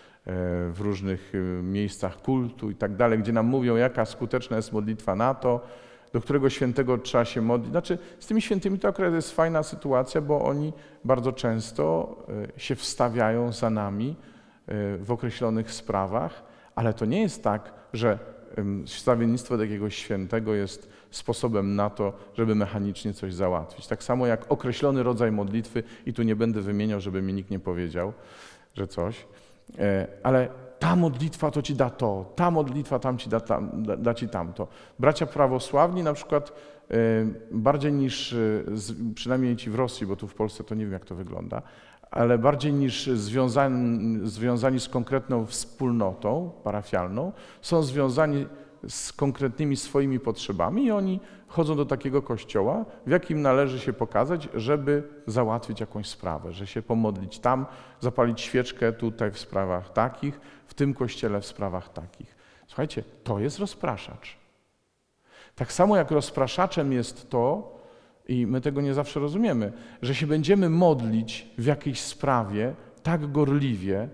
w 0.73 0.77
różnych 0.79 1.35
y, 1.35 1.63
miejscach 1.63 2.21
kultu 2.21 2.69
i 2.69 2.75
tak 2.75 2.95
dalej, 2.95 3.19
gdzie 3.19 3.31
nam 3.31 3.45
mówią, 3.45 3.75
jaka 3.75 4.05
skuteczna 4.05 4.57
jest 4.57 4.73
modlitwa 4.73 5.15
na 5.15 5.33
to, 5.33 5.67
do 6.13 6.21
którego 6.21 6.49
świętego 6.49 6.97
trzeba 6.97 7.25
się 7.25 7.41
modlić. 7.41 7.71
Znaczy, 7.71 7.97
z 8.19 8.27
tymi 8.27 8.41
świętymi 8.41 8.79
to 8.79 8.87
akurat 8.87 9.13
jest 9.13 9.31
fajna 9.31 9.63
sytuacja, 9.63 10.21
bo 10.21 10.45
oni 10.45 10.73
bardzo 11.05 11.33
często 11.33 12.15
się 12.57 12.75
wstawiają 12.75 13.51
za 13.51 13.69
nami 13.69 14.15
w 14.99 15.11
określonych 15.11 15.71
sprawach, 15.71 16.43
ale 16.75 16.93
to 16.93 17.05
nie 17.05 17.21
jest 17.21 17.43
tak, 17.43 17.73
że 17.93 18.19
wstawiennictwo 18.85 19.57
do 19.57 19.63
jakiegoś 19.63 19.95
świętego 19.95 20.53
jest 20.53 20.89
sposobem 21.11 21.75
na 21.75 21.89
to, 21.89 22.13
żeby 22.33 22.55
mechanicznie 22.55 23.13
coś 23.13 23.33
załatwić. 23.33 23.87
Tak 23.87 24.03
samo 24.03 24.27
jak 24.27 24.51
określony 24.51 25.03
rodzaj 25.03 25.31
modlitwy, 25.31 25.83
i 26.05 26.13
tu 26.13 26.23
nie 26.23 26.35
będę 26.35 26.61
wymieniał, 26.61 27.01
żeby 27.01 27.21
mi 27.21 27.33
nikt 27.33 27.51
nie 27.51 27.59
powiedział, 27.59 28.13
że 28.73 28.87
coś, 28.87 29.25
E, 29.79 30.07
ale 30.23 30.49
ta 30.79 30.95
modlitwa 30.95 31.51
to 31.51 31.61
ci 31.61 31.75
da 31.75 31.89
to, 31.89 32.33
ta 32.35 32.51
modlitwa 32.51 32.99
tam 32.99 33.17
ci 33.17 33.29
da, 33.29 33.39
tam, 33.39 33.83
da, 33.83 33.97
da 33.97 34.13
ci 34.13 34.29
tamto. 34.29 34.67
Bracia 34.99 35.25
prawosławni 35.25 36.03
na 36.03 36.13
przykład 36.13 36.51
e, 36.91 36.95
bardziej 37.51 37.93
niż, 37.93 38.33
e, 38.33 38.63
przynajmniej 39.15 39.55
ci 39.55 39.69
w 39.69 39.75
Rosji, 39.75 40.07
bo 40.07 40.15
tu 40.15 40.27
w 40.27 40.33
Polsce 40.33 40.63
to 40.63 40.75
nie 40.75 40.83
wiem 40.83 40.93
jak 40.93 41.05
to 41.05 41.15
wygląda, 41.15 41.61
ale 42.11 42.37
bardziej 42.37 42.73
niż 42.73 43.07
związani, 43.07 44.19
związani 44.29 44.79
z 44.79 44.89
konkretną 44.89 45.45
wspólnotą 45.45 46.51
parafialną, 46.63 47.31
są 47.61 47.83
związani 47.83 48.47
z 48.89 49.13
konkretnymi 49.13 49.77
swoimi 49.77 50.19
potrzebami 50.19 50.85
i 50.85 50.91
oni 50.91 51.19
chodzą 51.47 51.75
do 51.75 51.85
takiego 51.85 52.21
kościoła, 52.21 52.85
w 53.05 53.09
jakim 53.09 53.41
należy 53.41 53.79
się 53.79 53.93
pokazać, 53.93 54.49
żeby 54.53 55.03
załatwić 55.27 55.79
jakąś 55.79 56.07
sprawę, 56.07 56.51
że 56.51 56.67
się 56.67 56.81
pomodlić 56.81 57.39
tam, 57.39 57.65
zapalić 57.99 58.41
świeczkę 58.41 58.93
tutaj 58.93 59.31
w 59.31 59.39
sprawach 59.39 59.93
takich, 59.93 60.39
w 60.67 60.73
tym 60.73 60.93
kościele 60.93 61.41
w 61.41 61.45
sprawach 61.45 61.93
takich. 61.93 62.35
Słuchajcie, 62.67 63.03
to 63.23 63.39
jest 63.39 63.59
rozpraszacz. 63.59 64.37
Tak 65.55 65.73
samo 65.73 65.97
jak 65.97 66.11
rozpraszaczem 66.11 66.93
jest 66.93 67.29
to, 67.29 67.75
i 68.31 68.47
my 68.47 68.61
tego 68.61 68.81
nie 68.81 68.93
zawsze 68.93 69.19
rozumiemy, 69.19 69.71
że 70.01 70.15
się 70.15 70.27
będziemy 70.27 70.69
modlić 70.69 71.47
w 71.57 71.65
jakiejś 71.65 72.01
sprawie 72.01 72.75
tak 73.03 73.31
gorliwie, 73.31 74.09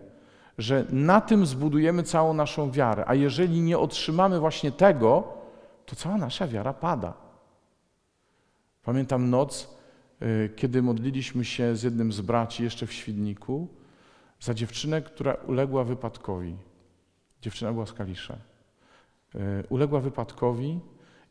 że 0.58 0.86
na 0.90 1.22
tym 1.22 1.46
zbudujemy 1.46 2.04
całą 2.04 2.34
naszą 2.34 2.72
wiarę, 2.72 3.04
a 3.08 3.16
jeżeli 3.16 3.62
nie 3.62 3.78
otrzymamy 3.80 4.40
właśnie 4.40 4.72
tego, 4.72 5.34
to 5.86 5.96
cała 5.96 6.18
nasza 6.18 6.48
wiara 6.48 6.74
pada. 6.74 7.14
Pamiętam 8.84 9.30
noc, 9.30 9.78
y, 10.22 10.50
kiedy 10.56 10.82
modliliśmy 10.82 11.46
się 11.46 11.76
z 11.76 11.84
jednym 11.84 12.12
z 12.12 12.22
braci 12.22 12.64
jeszcze 12.64 12.88
w 12.88 12.94
Świdniku 12.94 13.68
za 14.40 14.54
dziewczynę, 14.54 15.02
która 15.02 15.34
uległa 15.34 15.84
wypadkowi. 15.84 16.56
Dziewczyna 17.42 17.74
była 17.74 17.86
z 17.86 17.94
Kalisza. 17.94 18.38
Y, 19.36 19.40
uległa 19.70 20.00
wypadkowi 20.00 20.80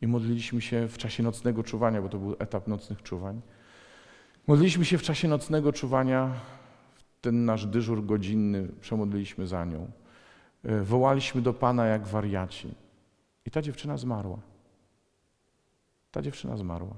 i 0.01 0.07
modliliśmy 0.07 0.61
się 0.61 0.87
w 0.87 0.97
czasie 0.97 1.23
nocnego 1.23 1.63
czuwania, 1.63 2.01
bo 2.01 2.09
to 2.09 2.17
był 2.17 2.35
etap 2.39 2.67
nocnych 2.67 3.03
czuwań. 3.03 3.41
Modliliśmy 4.47 4.85
się 4.85 4.97
w 4.97 5.01
czasie 5.01 5.27
nocnego 5.27 5.73
czuwania 5.73 6.33
ten 7.21 7.45
nasz 7.45 7.65
dyżur 7.65 8.05
godzinny, 8.05 8.67
przemodliliśmy 8.81 9.47
za 9.47 9.65
nią. 9.65 9.91
E, 10.63 10.81
wołaliśmy 10.81 11.41
do 11.41 11.53
Pana 11.53 11.85
jak 11.85 12.07
wariaci. 12.07 12.75
I 13.45 13.51
ta 13.51 13.61
dziewczyna 13.61 13.97
zmarła. 13.97 14.39
Ta 16.11 16.21
dziewczyna 16.21 16.57
zmarła. 16.57 16.93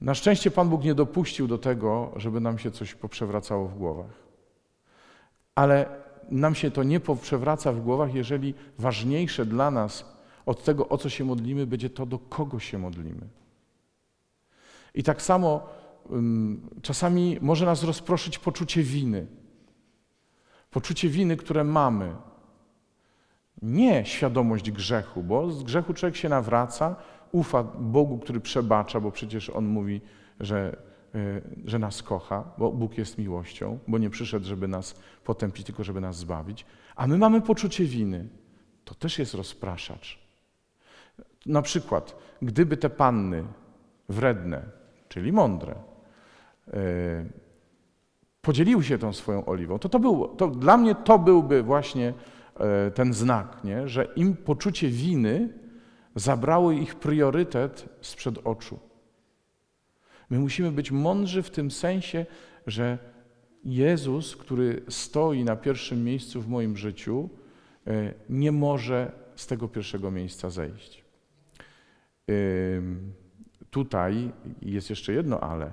Na 0.00 0.14
szczęście 0.14 0.50
Pan 0.50 0.68
Bóg 0.68 0.84
nie 0.84 0.94
dopuścił 0.94 1.48
do 1.48 1.58
tego, 1.58 2.12
żeby 2.16 2.40
nam 2.40 2.58
się 2.58 2.70
coś 2.70 2.94
poprzewracało 2.94 3.68
w 3.68 3.78
głowach. 3.78 4.10
Ale 5.54 5.88
nam 6.30 6.54
się 6.54 6.70
to 6.70 6.82
nie 6.82 7.00
poprzewraca 7.00 7.72
w 7.72 7.80
głowach, 7.80 8.14
jeżeli 8.14 8.54
ważniejsze 8.78 9.46
dla 9.46 9.70
nas 9.70 10.19
od 10.46 10.64
tego, 10.64 10.88
o 10.88 10.98
co 10.98 11.08
się 11.08 11.24
modlimy, 11.24 11.66
będzie 11.66 11.90
to, 11.90 12.06
do 12.06 12.18
kogo 12.18 12.58
się 12.58 12.78
modlimy. 12.78 13.28
I 14.94 15.02
tak 15.02 15.22
samo 15.22 15.68
czasami 16.82 17.38
może 17.40 17.66
nas 17.66 17.84
rozproszyć 17.84 18.38
poczucie 18.38 18.82
winy. 18.82 19.26
Poczucie 20.70 21.08
winy, 21.08 21.36
które 21.36 21.64
mamy. 21.64 22.14
Nie 23.62 24.06
świadomość 24.06 24.70
grzechu, 24.70 25.22
bo 25.22 25.50
z 25.50 25.62
grzechu 25.62 25.94
człowiek 25.94 26.16
się 26.16 26.28
nawraca, 26.28 26.96
ufa 27.32 27.62
Bogu, 27.62 28.18
który 28.18 28.40
przebacza, 28.40 29.00
bo 29.00 29.10
przecież 29.10 29.50
On 29.50 29.66
mówi, 29.66 30.00
że, 30.40 30.76
y, 31.14 31.42
że 31.64 31.78
nas 31.78 32.02
kocha, 32.02 32.44
bo 32.58 32.72
Bóg 32.72 32.98
jest 32.98 33.18
miłością, 33.18 33.78
bo 33.88 33.98
nie 33.98 34.10
przyszedł, 34.10 34.46
żeby 34.46 34.68
nas 34.68 34.94
potępić, 35.24 35.66
tylko 35.66 35.84
żeby 35.84 36.00
nas 36.00 36.16
zbawić. 36.16 36.66
A 36.96 37.06
my 37.06 37.18
mamy 37.18 37.40
poczucie 37.40 37.84
winy. 37.84 38.28
To 38.84 38.94
też 38.94 39.18
jest 39.18 39.34
rozpraszacz. 39.34 40.29
Na 41.46 41.62
przykład, 41.62 42.16
gdyby 42.42 42.76
te 42.76 42.90
panny 42.90 43.44
wredne, 44.08 44.62
czyli 45.08 45.32
mądre, 45.32 45.74
y, 46.68 47.40
podzieliły 48.42 48.84
się 48.84 48.98
tą 48.98 49.12
swoją 49.12 49.46
oliwą, 49.46 49.78
to, 49.78 49.88
to, 49.88 49.98
było, 49.98 50.28
to 50.28 50.48
dla 50.48 50.76
mnie 50.76 50.94
to 50.94 51.18
byłby 51.18 51.62
właśnie 51.62 52.14
e, 52.56 52.90
ten 52.90 53.12
znak, 53.12 53.64
nie? 53.64 53.88
że 53.88 54.04
im 54.16 54.36
poczucie 54.36 54.88
winy 54.88 55.48
zabrało 56.14 56.72
ich 56.72 56.94
priorytet 56.94 57.88
sprzed 58.00 58.38
oczu. 58.44 58.78
My 60.30 60.38
musimy 60.38 60.72
być 60.72 60.90
mądrzy 60.90 61.42
w 61.42 61.50
tym 61.50 61.70
sensie, 61.70 62.26
że 62.66 62.98
Jezus, 63.64 64.36
który 64.36 64.82
stoi 64.88 65.44
na 65.44 65.56
pierwszym 65.56 66.04
miejscu 66.04 66.40
w 66.40 66.48
moim 66.48 66.76
życiu, 66.76 67.28
e, 67.86 68.14
nie 68.28 68.52
może 68.52 69.12
z 69.36 69.46
tego 69.46 69.68
pierwszego 69.68 70.10
miejsca 70.10 70.50
zejść. 70.50 71.04
Tutaj 73.70 74.32
jest 74.62 74.90
jeszcze 74.90 75.12
jedno 75.12 75.40
ale. 75.40 75.70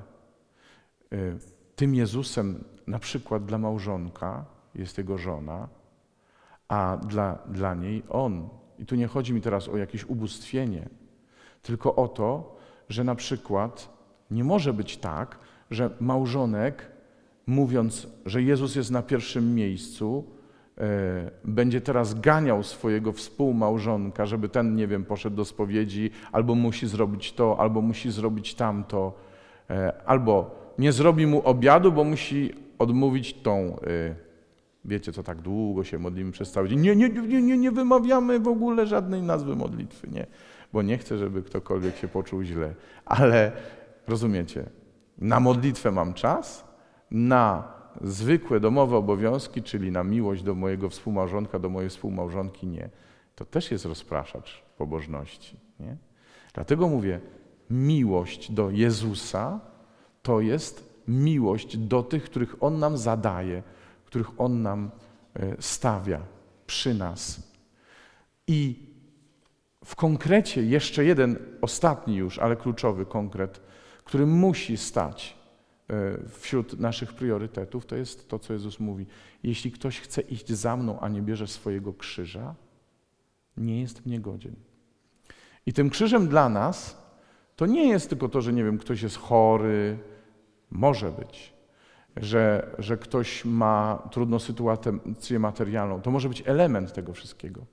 Tym 1.76 1.96
Jezusem 1.96 2.64
na 2.88 3.00
przykład 3.00 3.46
dla 3.46 3.58
małżonka 3.58 4.46
jest 4.76 4.98
jego 4.98 5.18
żona, 5.18 5.68
a 6.68 6.98
dla, 6.98 7.40
dla 7.48 7.76
niej 7.76 8.04
on. 8.10 8.50
I 8.80 8.86
tu 8.86 8.96
nie 8.96 9.08
chodzi 9.08 9.34
mi 9.34 9.42
teraz 9.42 9.70
o 9.70 9.78
jakieś 9.78 10.06
ubóstwienie, 10.06 10.90
tylko 11.62 11.96
o 11.96 12.08
to, 12.08 12.58
że 12.90 13.04
na 13.04 13.16
przykład 13.16 13.90
nie 14.32 14.44
może 14.44 14.74
być 14.74 14.98
tak, 14.98 15.40
że 15.72 15.90
małżonek, 16.00 16.92
mówiąc, 17.48 18.08
że 18.26 18.44
Jezus 18.44 18.76
jest 18.76 18.92
na 18.92 19.02
pierwszym 19.02 19.56
miejscu, 19.56 20.37
będzie 21.46 21.82
teraz 21.82 22.20
ganiał 22.20 22.64
swojego 22.64 23.12
współmałżonka, 23.12 24.26
żeby 24.26 24.50
ten, 24.50 24.76
nie 24.76 24.88
wiem, 24.88 25.06
poszedł 25.06 25.36
do 25.36 25.46
spowiedzi, 25.46 26.12
albo 26.32 26.56
musi 26.56 26.88
zrobić 26.88 27.34
to, 27.34 27.60
albo 27.60 27.82
musi 27.82 28.12
zrobić 28.12 28.56
tamto, 28.56 29.14
e, 29.70 29.94
albo 30.06 30.56
nie 30.78 30.92
zrobi 30.92 31.28
mu 31.28 31.42
obiadu, 31.48 31.92
bo 31.92 32.04
musi 32.04 32.54
odmówić 32.80 33.34
tą, 33.34 33.76
y, 33.88 34.16
wiecie 34.86 35.12
co, 35.12 35.24
tak 35.24 35.42
długo 35.42 35.84
się 35.84 36.00
modlimy 36.00 36.32
przez 36.32 36.52
cały 36.52 36.70
dzień. 36.70 36.80
Nie, 36.80 36.96
nie, 36.96 37.10
nie, 37.10 37.42
nie, 37.42 37.58
nie 37.58 37.72
wymawiamy 37.72 38.40
w 38.40 38.48
ogóle 38.48 38.86
żadnej 38.86 39.22
nazwy 39.22 39.56
modlitwy, 39.56 40.08
nie. 40.08 40.28
Bo 40.74 40.82
nie 40.82 40.98
chcę, 40.98 41.18
żeby 41.18 41.44
ktokolwiek 41.44 41.98
się 41.98 42.08
poczuł 42.08 42.44
źle. 42.44 42.74
Ale 43.06 43.52
rozumiecie, 44.08 44.66
na 45.18 45.40
modlitwę 45.40 45.92
mam 45.92 46.14
czas, 46.14 46.66
na 47.12 47.77
zwykłe 48.02 48.60
domowe 48.60 48.98
obowiązki, 48.98 49.64
czyli 49.64 49.92
na 49.92 50.04
miłość 50.04 50.44
do 50.44 50.56
mojego 50.56 50.90
współmałżonka, 50.90 51.60
do 51.60 51.70
mojej 51.70 51.90
współmałżonki 51.90 52.68
nie. 52.68 52.90
To 53.36 53.46
też 53.46 53.72
jest 53.72 53.86
rozpraszacz 53.86 54.64
pobożności. 54.78 55.58
Nie? 55.80 55.98
Dlatego 56.54 56.88
mówię, 56.88 57.20
miłość 57.70 58.52
do 58.52 58.70
Jezusa 58.70 59.60
to 60.22 60.42
jest 60.42 61.04
miłość 61.08 61.78
do 61.78 62.04
tych, 62.04 62.24
których 62.24 62.64
On 62.64 62.80
nam 62.80 62.98
zadaje, 62.98 63.64
których 64.06 64.42
On 64.42 64.62
nam 64.62 64.92
e, 65.34 65.56
stawia 65.60 66.22
przy 66.68 66.94
nas. 66.94 67.54
I 68.48 68.88
w 69.86 69.96
konkrecie 69.96 70.64
jeszcze 70.64 71.06
jeden, 71.06 71.38
ostatni 71.62 72.16
już, 72.16 72.40
ale 72.40 72.56
kluczowy 72.56 73.06
konkret, 73.06 73.62
który 74.04 74.26
musi 74.26 74.78
stać 74.78 75.38
wśród 76.30 76.80
naszych 76.80 77.14
priorytetów, 77.14 77.86
to 77.86 77.96
jest 77.96 78.30
to, 78.30 78.40
co 78.40 78.54
Jezus 78.54 78.80
mówi. 78.80 79.06
Jeśli 79.44 79.72
ktoś 79.72 80.00
chce 80.00 80.22
iść 80.22 80.52
za 80.52 80.78
mną, 80.78 81.00
a 81.00 81.10
nie 81.10 81.22
bierze 81.22 81.48
swojego 81.48 81.94
krzyża, 81.94 82.56
nie 83.58 83.82
jest 83.82 84.06
mnie 84.06 84.20
godzien. 84.20 84.56
I 85.66 85.74
tym 85.74 85.90
krzyżem 85.90 86.28
dla 86.28 86.50
nas 86.50 87.08
to 87.56 87.66
nie 87.66 87.90
jest 87.90 88.10
tylko 88.10 88.30
to, 88.30 88.42
że 88.42 88.54
nie 88.54 88.64
wiem, 88.64 88.78
ktoś 88.78 89.02
jest 89.02 89.18
chory, 89.18 90.00
może 90.72 91.12
być, 91.12 91.54
że, 92.16 92.76
że 92.80 92.98
ktoś 92.98 93.46
ma 93.46 94.10
trudną 94.12 94.40
sytuację 94.40 95.40
materialną. 95.40 96.02
To 96.02 96.12
może 96.12 96.30
być 96.30 96.44
element 96.46 96.94
tego 96.94 97.14
wszystkiego. 97.14 97.66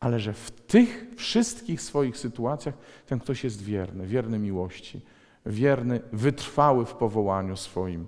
Ale 0.00 0.20
że 0.20 0.32
w 0.32 0.50
tych 0.50 1.06
wszystkich 1.16 1.80
swoich 1.80 2.16
sytuacjach 2.16 2.74
ten 3.06 3.18
ktoś 3.18 3.44
jest 3.44 3.62
wierny, 3.62 4.06
wierny 4.06 4.38
miłości, 4.38 5.00
wierny, 5.46 6.00
wytrwały 6.12 6.86
w 6.86 6.94
powołaniu 6.94 7.56
swoim, 7.56 8.06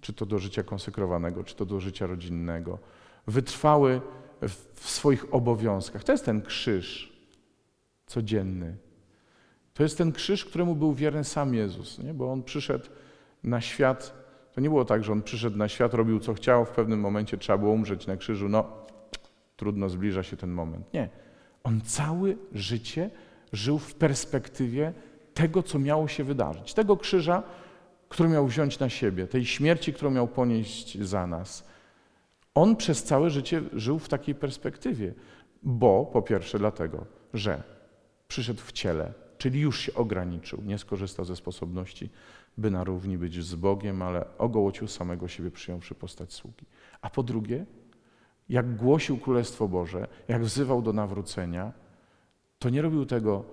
czy 0.00 0.12
to 0.12 0.26
do 0.26 0.38
życia 0.38 0.62
konsekrowanego, 0.62 1.44
czy 1.44 1.56
to 1.56 1.64
do 1.64 1.80
życia 1.80 2.06
rodzinnego, 2.06 2.78
wytrwały 3.26 4.00
w 4.74 4.90
swoich 4.90 5.34
obowiązkach. 5.34 6.04
To 6.04 6.12
jest 6.12 6.24
ten 6.24 6.42
krzyż 6.42 7.16
codzienny, 8.06 8.76
to 9.74 9.82
jest 9.82 9.98
ten 9.98 10.12
krzyż, 10.12 10.44
któremu 10.44 10.74
był 10.74 10.94
wierny 10.94 11.24
sam 11.24 11.54
Jezus, 11.54 11.98
nie? 11.98 12.14
bo 12.14 12.32
on 12.32 12.42
przyszedł 12.42 12.86
na 13.44 13.60
świat. 13.60 14.26
To 14.52 14.60
nie 14.60 14.68
było 14.68 14.84
tak, 14.84 15.04
że 15.04 15.12
on 15.12 15.22
przyszedł 15.22 15.56
na 15.56 15.68
świat, 15.68 15.94
robił 15.94 16.20
co 16.20 16.34
chciał, 16.34 16.64
w 16.64 16.70
pewnym 16.70 17.00
momencie 17.00 17.38
trzeba 17.38 17.58
było 17.58 17.72
umrzeć 17.72 18.06
na 18.06 18.16
krzyżu. 18.16 18.48
No, 18.48 18.86
trudno 19.56 19.88
zbliża 19.88 20.22
się 20.22 20.36
ten 20.36 20.50
moment. 20.50 20.94
Nie. 20.94 21.08
On 21.64 21.80
całe 21.80 22.34
życie 22.52 23.10
żył 23.52 23.78
w 23.78 23.94
perspektywie 23.94 24.92
tego, 25.36 25.62
co 25.62 25.78
miało 25.78 26.08
się 26.08 26.24
wydarzyć. 26.24 26.74
Tego 26.74 26.96
krzyża, 26.96 27.42
który 28.08 28.28
miał 28.28 28.46
wziąć 28.46 28.78
na 28.78 28.88
siebie, 28.88 29.26
tej 29.26 29.46
śmierci, 29.46 29.92
którą 29.92 30.10
miał 30.10 30.28
ponieść 30.28 31.00
za 31.00 31.26
nas. 31.26 31.64
On 32.54 32.76
przez 32.76 33.04
całe 33.04 33.30
życie 33.30 33.62
żył 33.72 33.98
w 33.98 34.08
takiej 34.08 34.34
perspektywie, 34.34 35.14
bo 35.62 36.06
po 36.12 36.22
pierwsze 36.22 36.58
dlatego, 36.58 37.06
że 37.34 37.62
przyszedł 38.28 38.60
w 38.60 38.72
ciele, 38.72 39.12
czyli 39.38 39.60
już 39.60 39.80
się 39.80 39.94
ograniczył, 39.94 40.62
nie 40.62 40.78
skorzystał 40.78 41.24
ze 41.24 41.36
sposobności, 41.36 42.10
by 42.58 42.70
na 42.70 42.84
równi 42.84 43.18
być 43.18 43.44
z 43.44 43.54
Bogiem, 43.54 44.02
ale 44.02 44.38
ogołocił 44.38 44.88
samego 44.88 45.28
siebie, 45.28 45.50
przyjąwszy 45.50 45.94
postać 45.94 46.32
sługi. 46.32 46.66
A 47.00 47.10
po 47.10 47.22
drugie, 47.22 47.66
jak 48.48 48.76
głosił 48.76 49.18
Królestwo 49.18 49.68
Boże, 49.68 50.08
jak 50.28 50.44
wzywał 50.44 50.82
do 50.82 50.92
nawrócenia, 50.92 51.72
to 52.58 52.70
nie 52.70 52.82
robił 52.82 53.06
tego 53.06 53.44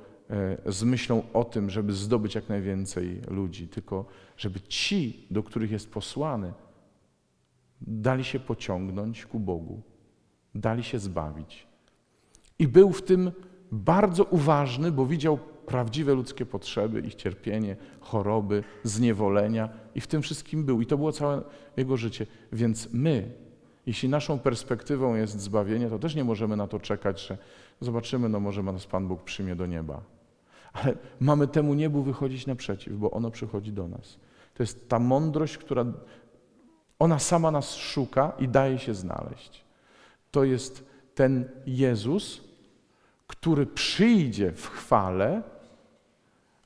z 0.66 0.84
myślą 0.84 1.24
o 1.34 1.44
tym, 1.44 1.70
żeby 1.70 1.94
zdobyć 1.94 2.36
jak 2.36 2.50
najwięcej 2.50 3.22
ludzi, 3.28 3.68
tylko 3.68 4.06
żeby 4.38 4.60
ci, 4.62 5.28
do 5.32 5.44
których 5.44 5.72
jest 5.72 5.92
posłany, 5.92 6.54
dali 7.82 8.24
się 8.24 8.40
pociągnąć 8.40 9.26
ku 9.26 9.40
Bogu, 9.40 9.82
dali 10.56 10.84
się 10.84 11.00
zbawić. 11.00 11.68
I 12.60 12.68
był 12.68 12.92
w 12.92 13.02
tym 13.02 13.32
bardzo 13.72 14.24
uważny, 14.24 14.92
bo 14.92 15.06
widział 15.06 15.40
prawdziwe 15.66 16.14
ludzkie 16.14 16.46
potrzeby, 16.46 17.02
ich 17.02 17.16
cierpienie, 17.16 17.76
choroby, 18.00 18.64
zniewolenia 18.84 19.70
i 19.96 20.02
w 20.02 20.08
tym 20.08 20.22
wszystkim 20.22 20.66
był. 20.66 20.82
I 20.82 20.86
to 20.86 20.98
było 20.98 21.12
całe 21.12 21.42
jego 21.78 21.98
życie. 21.98 22.26
Więc 22.52 22.94
my, 22.94 23.32
jeśli 23.86 24.10
naszą 24.10 24.40
perspektywą 24.40 25.16
jest 25.16 25.40
zbawienie, 25.40 25.90
to 25.90 26.00
też 26.00 26.16
nie 26.16 26.24
możemy 26.24 26.56
na 26.56 26.68
to 26.68 26.80
czekać, 26.80 27.28
że 27.28 27.38
zobaczymy, 27.84 28.30
no 28.30 28.40
może 28.40 28.64
nas 28.64 28.86
Pan 28.86 29.08
Bóg 29.08 29.24
przyjmie 29.24 29.56
do 29.56 29.66
nieba. 29.66 30.02
Ale 30.74 30.96
mamy 31.20 31.48
temu 31.48 31.74
niebu 31.74 32.04
wychodzić 32.04 32.48
naprzeciw, 32.48 32.94
bo 32.94 33.12
ono 33.12 33.32
przychodzi 33.32 33.72
do 33.72 33.88
nas. 33.88 34.20
To 34.54 34.64
jest 34.64 34.90
ta 34.90 35.00
mądrość, 35.00 35.58
która 35.58 35.86
ona 37.00 37.20
sama 37.20 37.52
nas 37.52 37.76
szuka 37.76 38.34
i 38.40 38.48
daje 38.48 38.80
się 38.80 38.94
znaleźć. 38.94 39.66
To 40.32 40.44
jest 40.44 40.86
ten 41.16 41.50
Jezus, 41.66 42.42
który 43.28 43.66
przyjdzie 43.66 44.52
w 44.52 44.68
chwale 44.68 45.44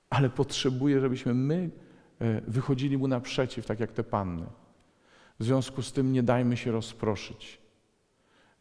ale 0.10 0.30
potrzebuje, 0.30 1.02
żebyśmy 1.02 1.34
my 1.34 1.70
e, 2.20 2.42
wychodzili 2.42 2.98
mu 2.98 3.08
naprzeciw, 3.08 3.66
tak 3.66 3.80
jak 3.80 3.92
te 3.92 4.04
panny. 4.04 4.46
W 5.40 5.44
związku 5.44 5.82
z 5.82 5.94
tym 5.94 6.12
nie 6.12 6.24
dajmy 6.24 6.58
się 6.58 6.72
rozproszyć. 6.72 7.62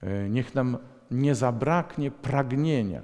E, 0.00 0.28
niech 0.28 0.54
nam 0.54 0.78
nie 1.10 1.34
zabraknie 1.34 2.10
pragnienia. 2.10 3.02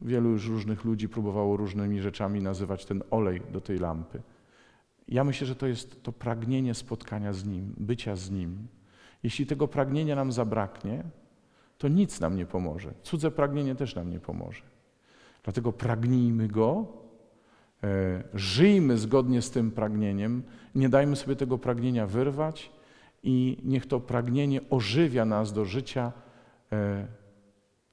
Wielu 0.00 0.30
już 0.30 0.48
różnych 0.48 0.84
ludzi 0.84 1.08
próbowało 1.08 1.56
różnymi 1.56 2.00
rzeczami 2.00 2.42
nazywać 2.42 2.86
ten 2.86 3.02
olej 3.10 3.42
do 3.52 3.60
tej 3.60 3.78
lampy. 3.78 4.22
Ja 5.08 5.24
myślę, 5.24 5.46
że 5.46 5.56
to 5.56 5.66
jest 5.66 6.02
to 6.02 6.12
pragnienie 6.12 6.74
spotkania 6.74 7.32
z 7.32 7.44
Nim, 7.46 7.74
bycia 7.78 8.16
z 8.16 8.30
Nim. 8.30 8.68
Jeśli 9.22 9.46
tego 9.46 9.68
pragnienia 9.68 10.16
nam 10.16 10.32
zabraknie, 10.32 11.04
to 11.78 11.88
nic 11.88 12.20
nam 12.20 12.36
nie 12.36 12.46
pomoże. 12.46 12.92
Cudze 13.02 13.30
pragnienie 13.30 13.74
też 13.74 13.94
nam 13.94 14.10
nie 14.10 14.20
pomoże. 14.20 14.62
Dlatego 15.44 15.72
pragnijmy 15.72 16.48
Go, 16.48 16.86
e, 17.84 18.22
żyjmy 18.34 18.98
zgodnie 18.98 19.42
z 19.42 19.50
tym 19.50 19.70
pragnieniem, 19.70 20.42
nie 20.74 20.88
dajmy 20.88 21.16
sobie 21.16 21.36
tego 21.36 21.58
pragnienia 21.58 22.06
wyrwać 22.06 22.70
i 23.22 23.58
niech 23.64 23.86
to 23.86 24.00
pragnienie 24.00 24.60
ożywia 24.70 25.24
nas 25.24 25.52
do 25.52 25.64
życia 25.64 26.12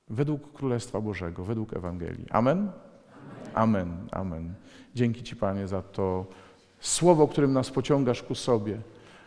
według 0.09 0.53
Królestwa 0.53 1.01
Bożego, 1.01 1.43
według 1.43 1.73
Ewangelii. 1.73 2.25
Amen? 2.29 2.71
Amen, 3.53 4.07
amen. 4.11 4.53
Dzięki 4.95 5.23
Ci, 5.23 5.35
Panie, 5.35 5.67
za 5.67 5.81
to 5.81 6.25
słowo, 6.79 7.27
którym 7.27 7.53
nas 7.53 7.71
pociągasz 7.71 8.23
ku 8.23 8.35
sobie. 8.35 8.77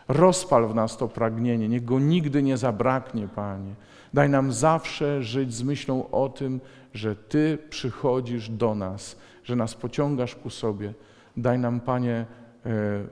Rozpal 0.09 0.69
w 0.69 0.75
nas 0.75 0.97
to 0.97 1.09
pragnienie, 1.09 1.69
niech 1.69 1.85
go 1.85 1.99
nigdy 1.99 2.43
nie 2.43 2.57
zabraknie, 2.57 3.29
Panie. 3.29 3.75
Daj 4.15 4.29
nam 4.29 4.53
zawsze 4.53 5.23
żyć 5.23 5.55
z 5.55 5.63
myślą 5.63 6.11
o 6.11 6.29
tym, 6.29 6.61
że 6.95 7.17
Ty 7.17 7.59
przychodzisz 7.71 8.49
do 8.49 8.75
nas, 8.75 9.17
że 9.45 9.57
nas 9.57 9.75
pociągasz 9.75 10.35
ku 10.35 10.51
sobie. 10.51 10.95
Daj 11.37 11.59
nam, 11.59 11.81
Panie, 11.81 12.27
e, 12.67 13.05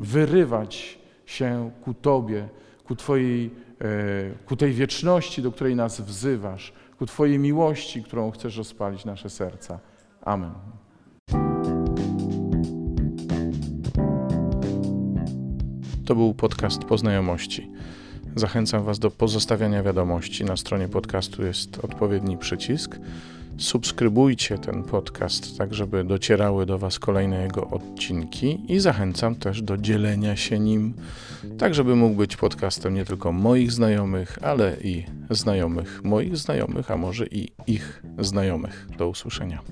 wyrywać 0.00 0.98
się 1.26 1.70
ku 1.84 1.94
Tobie, 1.94 2.48
ku, 2.84 2.96
twojej, 2.96 3.46
e, 3.46 3.50
ku 4.46 4.56
tej 4.56 4.72
wieczności, 4.72 5.42
do 5.42 5.52
której 5.52 5.76
nas 5.76 6.00
wzywasz, 6.00 6.72
ku 6.98 7.06
Twojej 7.06 7.38
miłości, 7.38 8.02
którą 8.02 8.30
chcesz 8.30 8.56
rozpalić 8.56 9.04
nasze 9.04 9.30
serca. 9.30 9.78
Amen. 10.22 10.52
To 16.06 16.14
był 16.14 16.34
podcast 16.34 16.84
Poznajomości. 16.84 17.70
Zachęcam 18.36 18.84
Was 18.84 18.98
do 18.98 19.10
pozostawiania 19.10 19.82
wiadomości. 19.82 20.44
Na 20.44 20.56
stronie 20.56 20.88
podcastu 20.88 21.42
jest 21.44 21.84
odpowiedni 21.84 22.38
przycisk. 22.38 22.98
Subskrybujcie 23.58 24.58
ten 24.58 24.82
podcast, 24.82 25.58
tak 25.58 25.74
żeby 25.74 26.04
docierały 26.04 26.66
do 26.66 26.78
Was 26.78 26.98
kolejne 26.98 27.42
jego 27.42 27.70
odcinki 27.70 28.58
i 28.68 28.80
zachęcam 28.80 29.34
też 29.34 29.62
do 29.62 29.76
dzielenia 29.76 30.36
się 30.36 30.58
nim, 30.58 30.94
tak 31.58 31.74
żeby 31.74 31.96
mógł 31.96 32.14
być 32.14 32.36
podcastem 32.36 32.94
nie 32.94 33.04
tylko 33.04 33.32
moich 33.32 33.72
znajomych, 33.72 34.38
ale 34.42 34.76
i 34.84 35.04
znajomych 35.30 36.04
moich 36.04 36.36
znajomych, 36.36 36.90
a 36.90 36.96
może 36.96 37.26
i 37.26 37.48
ich 37.66 38.02
znajomych. 38.18 38.88
Do 38.98 39.08
usłyszenia. 39.08 39.62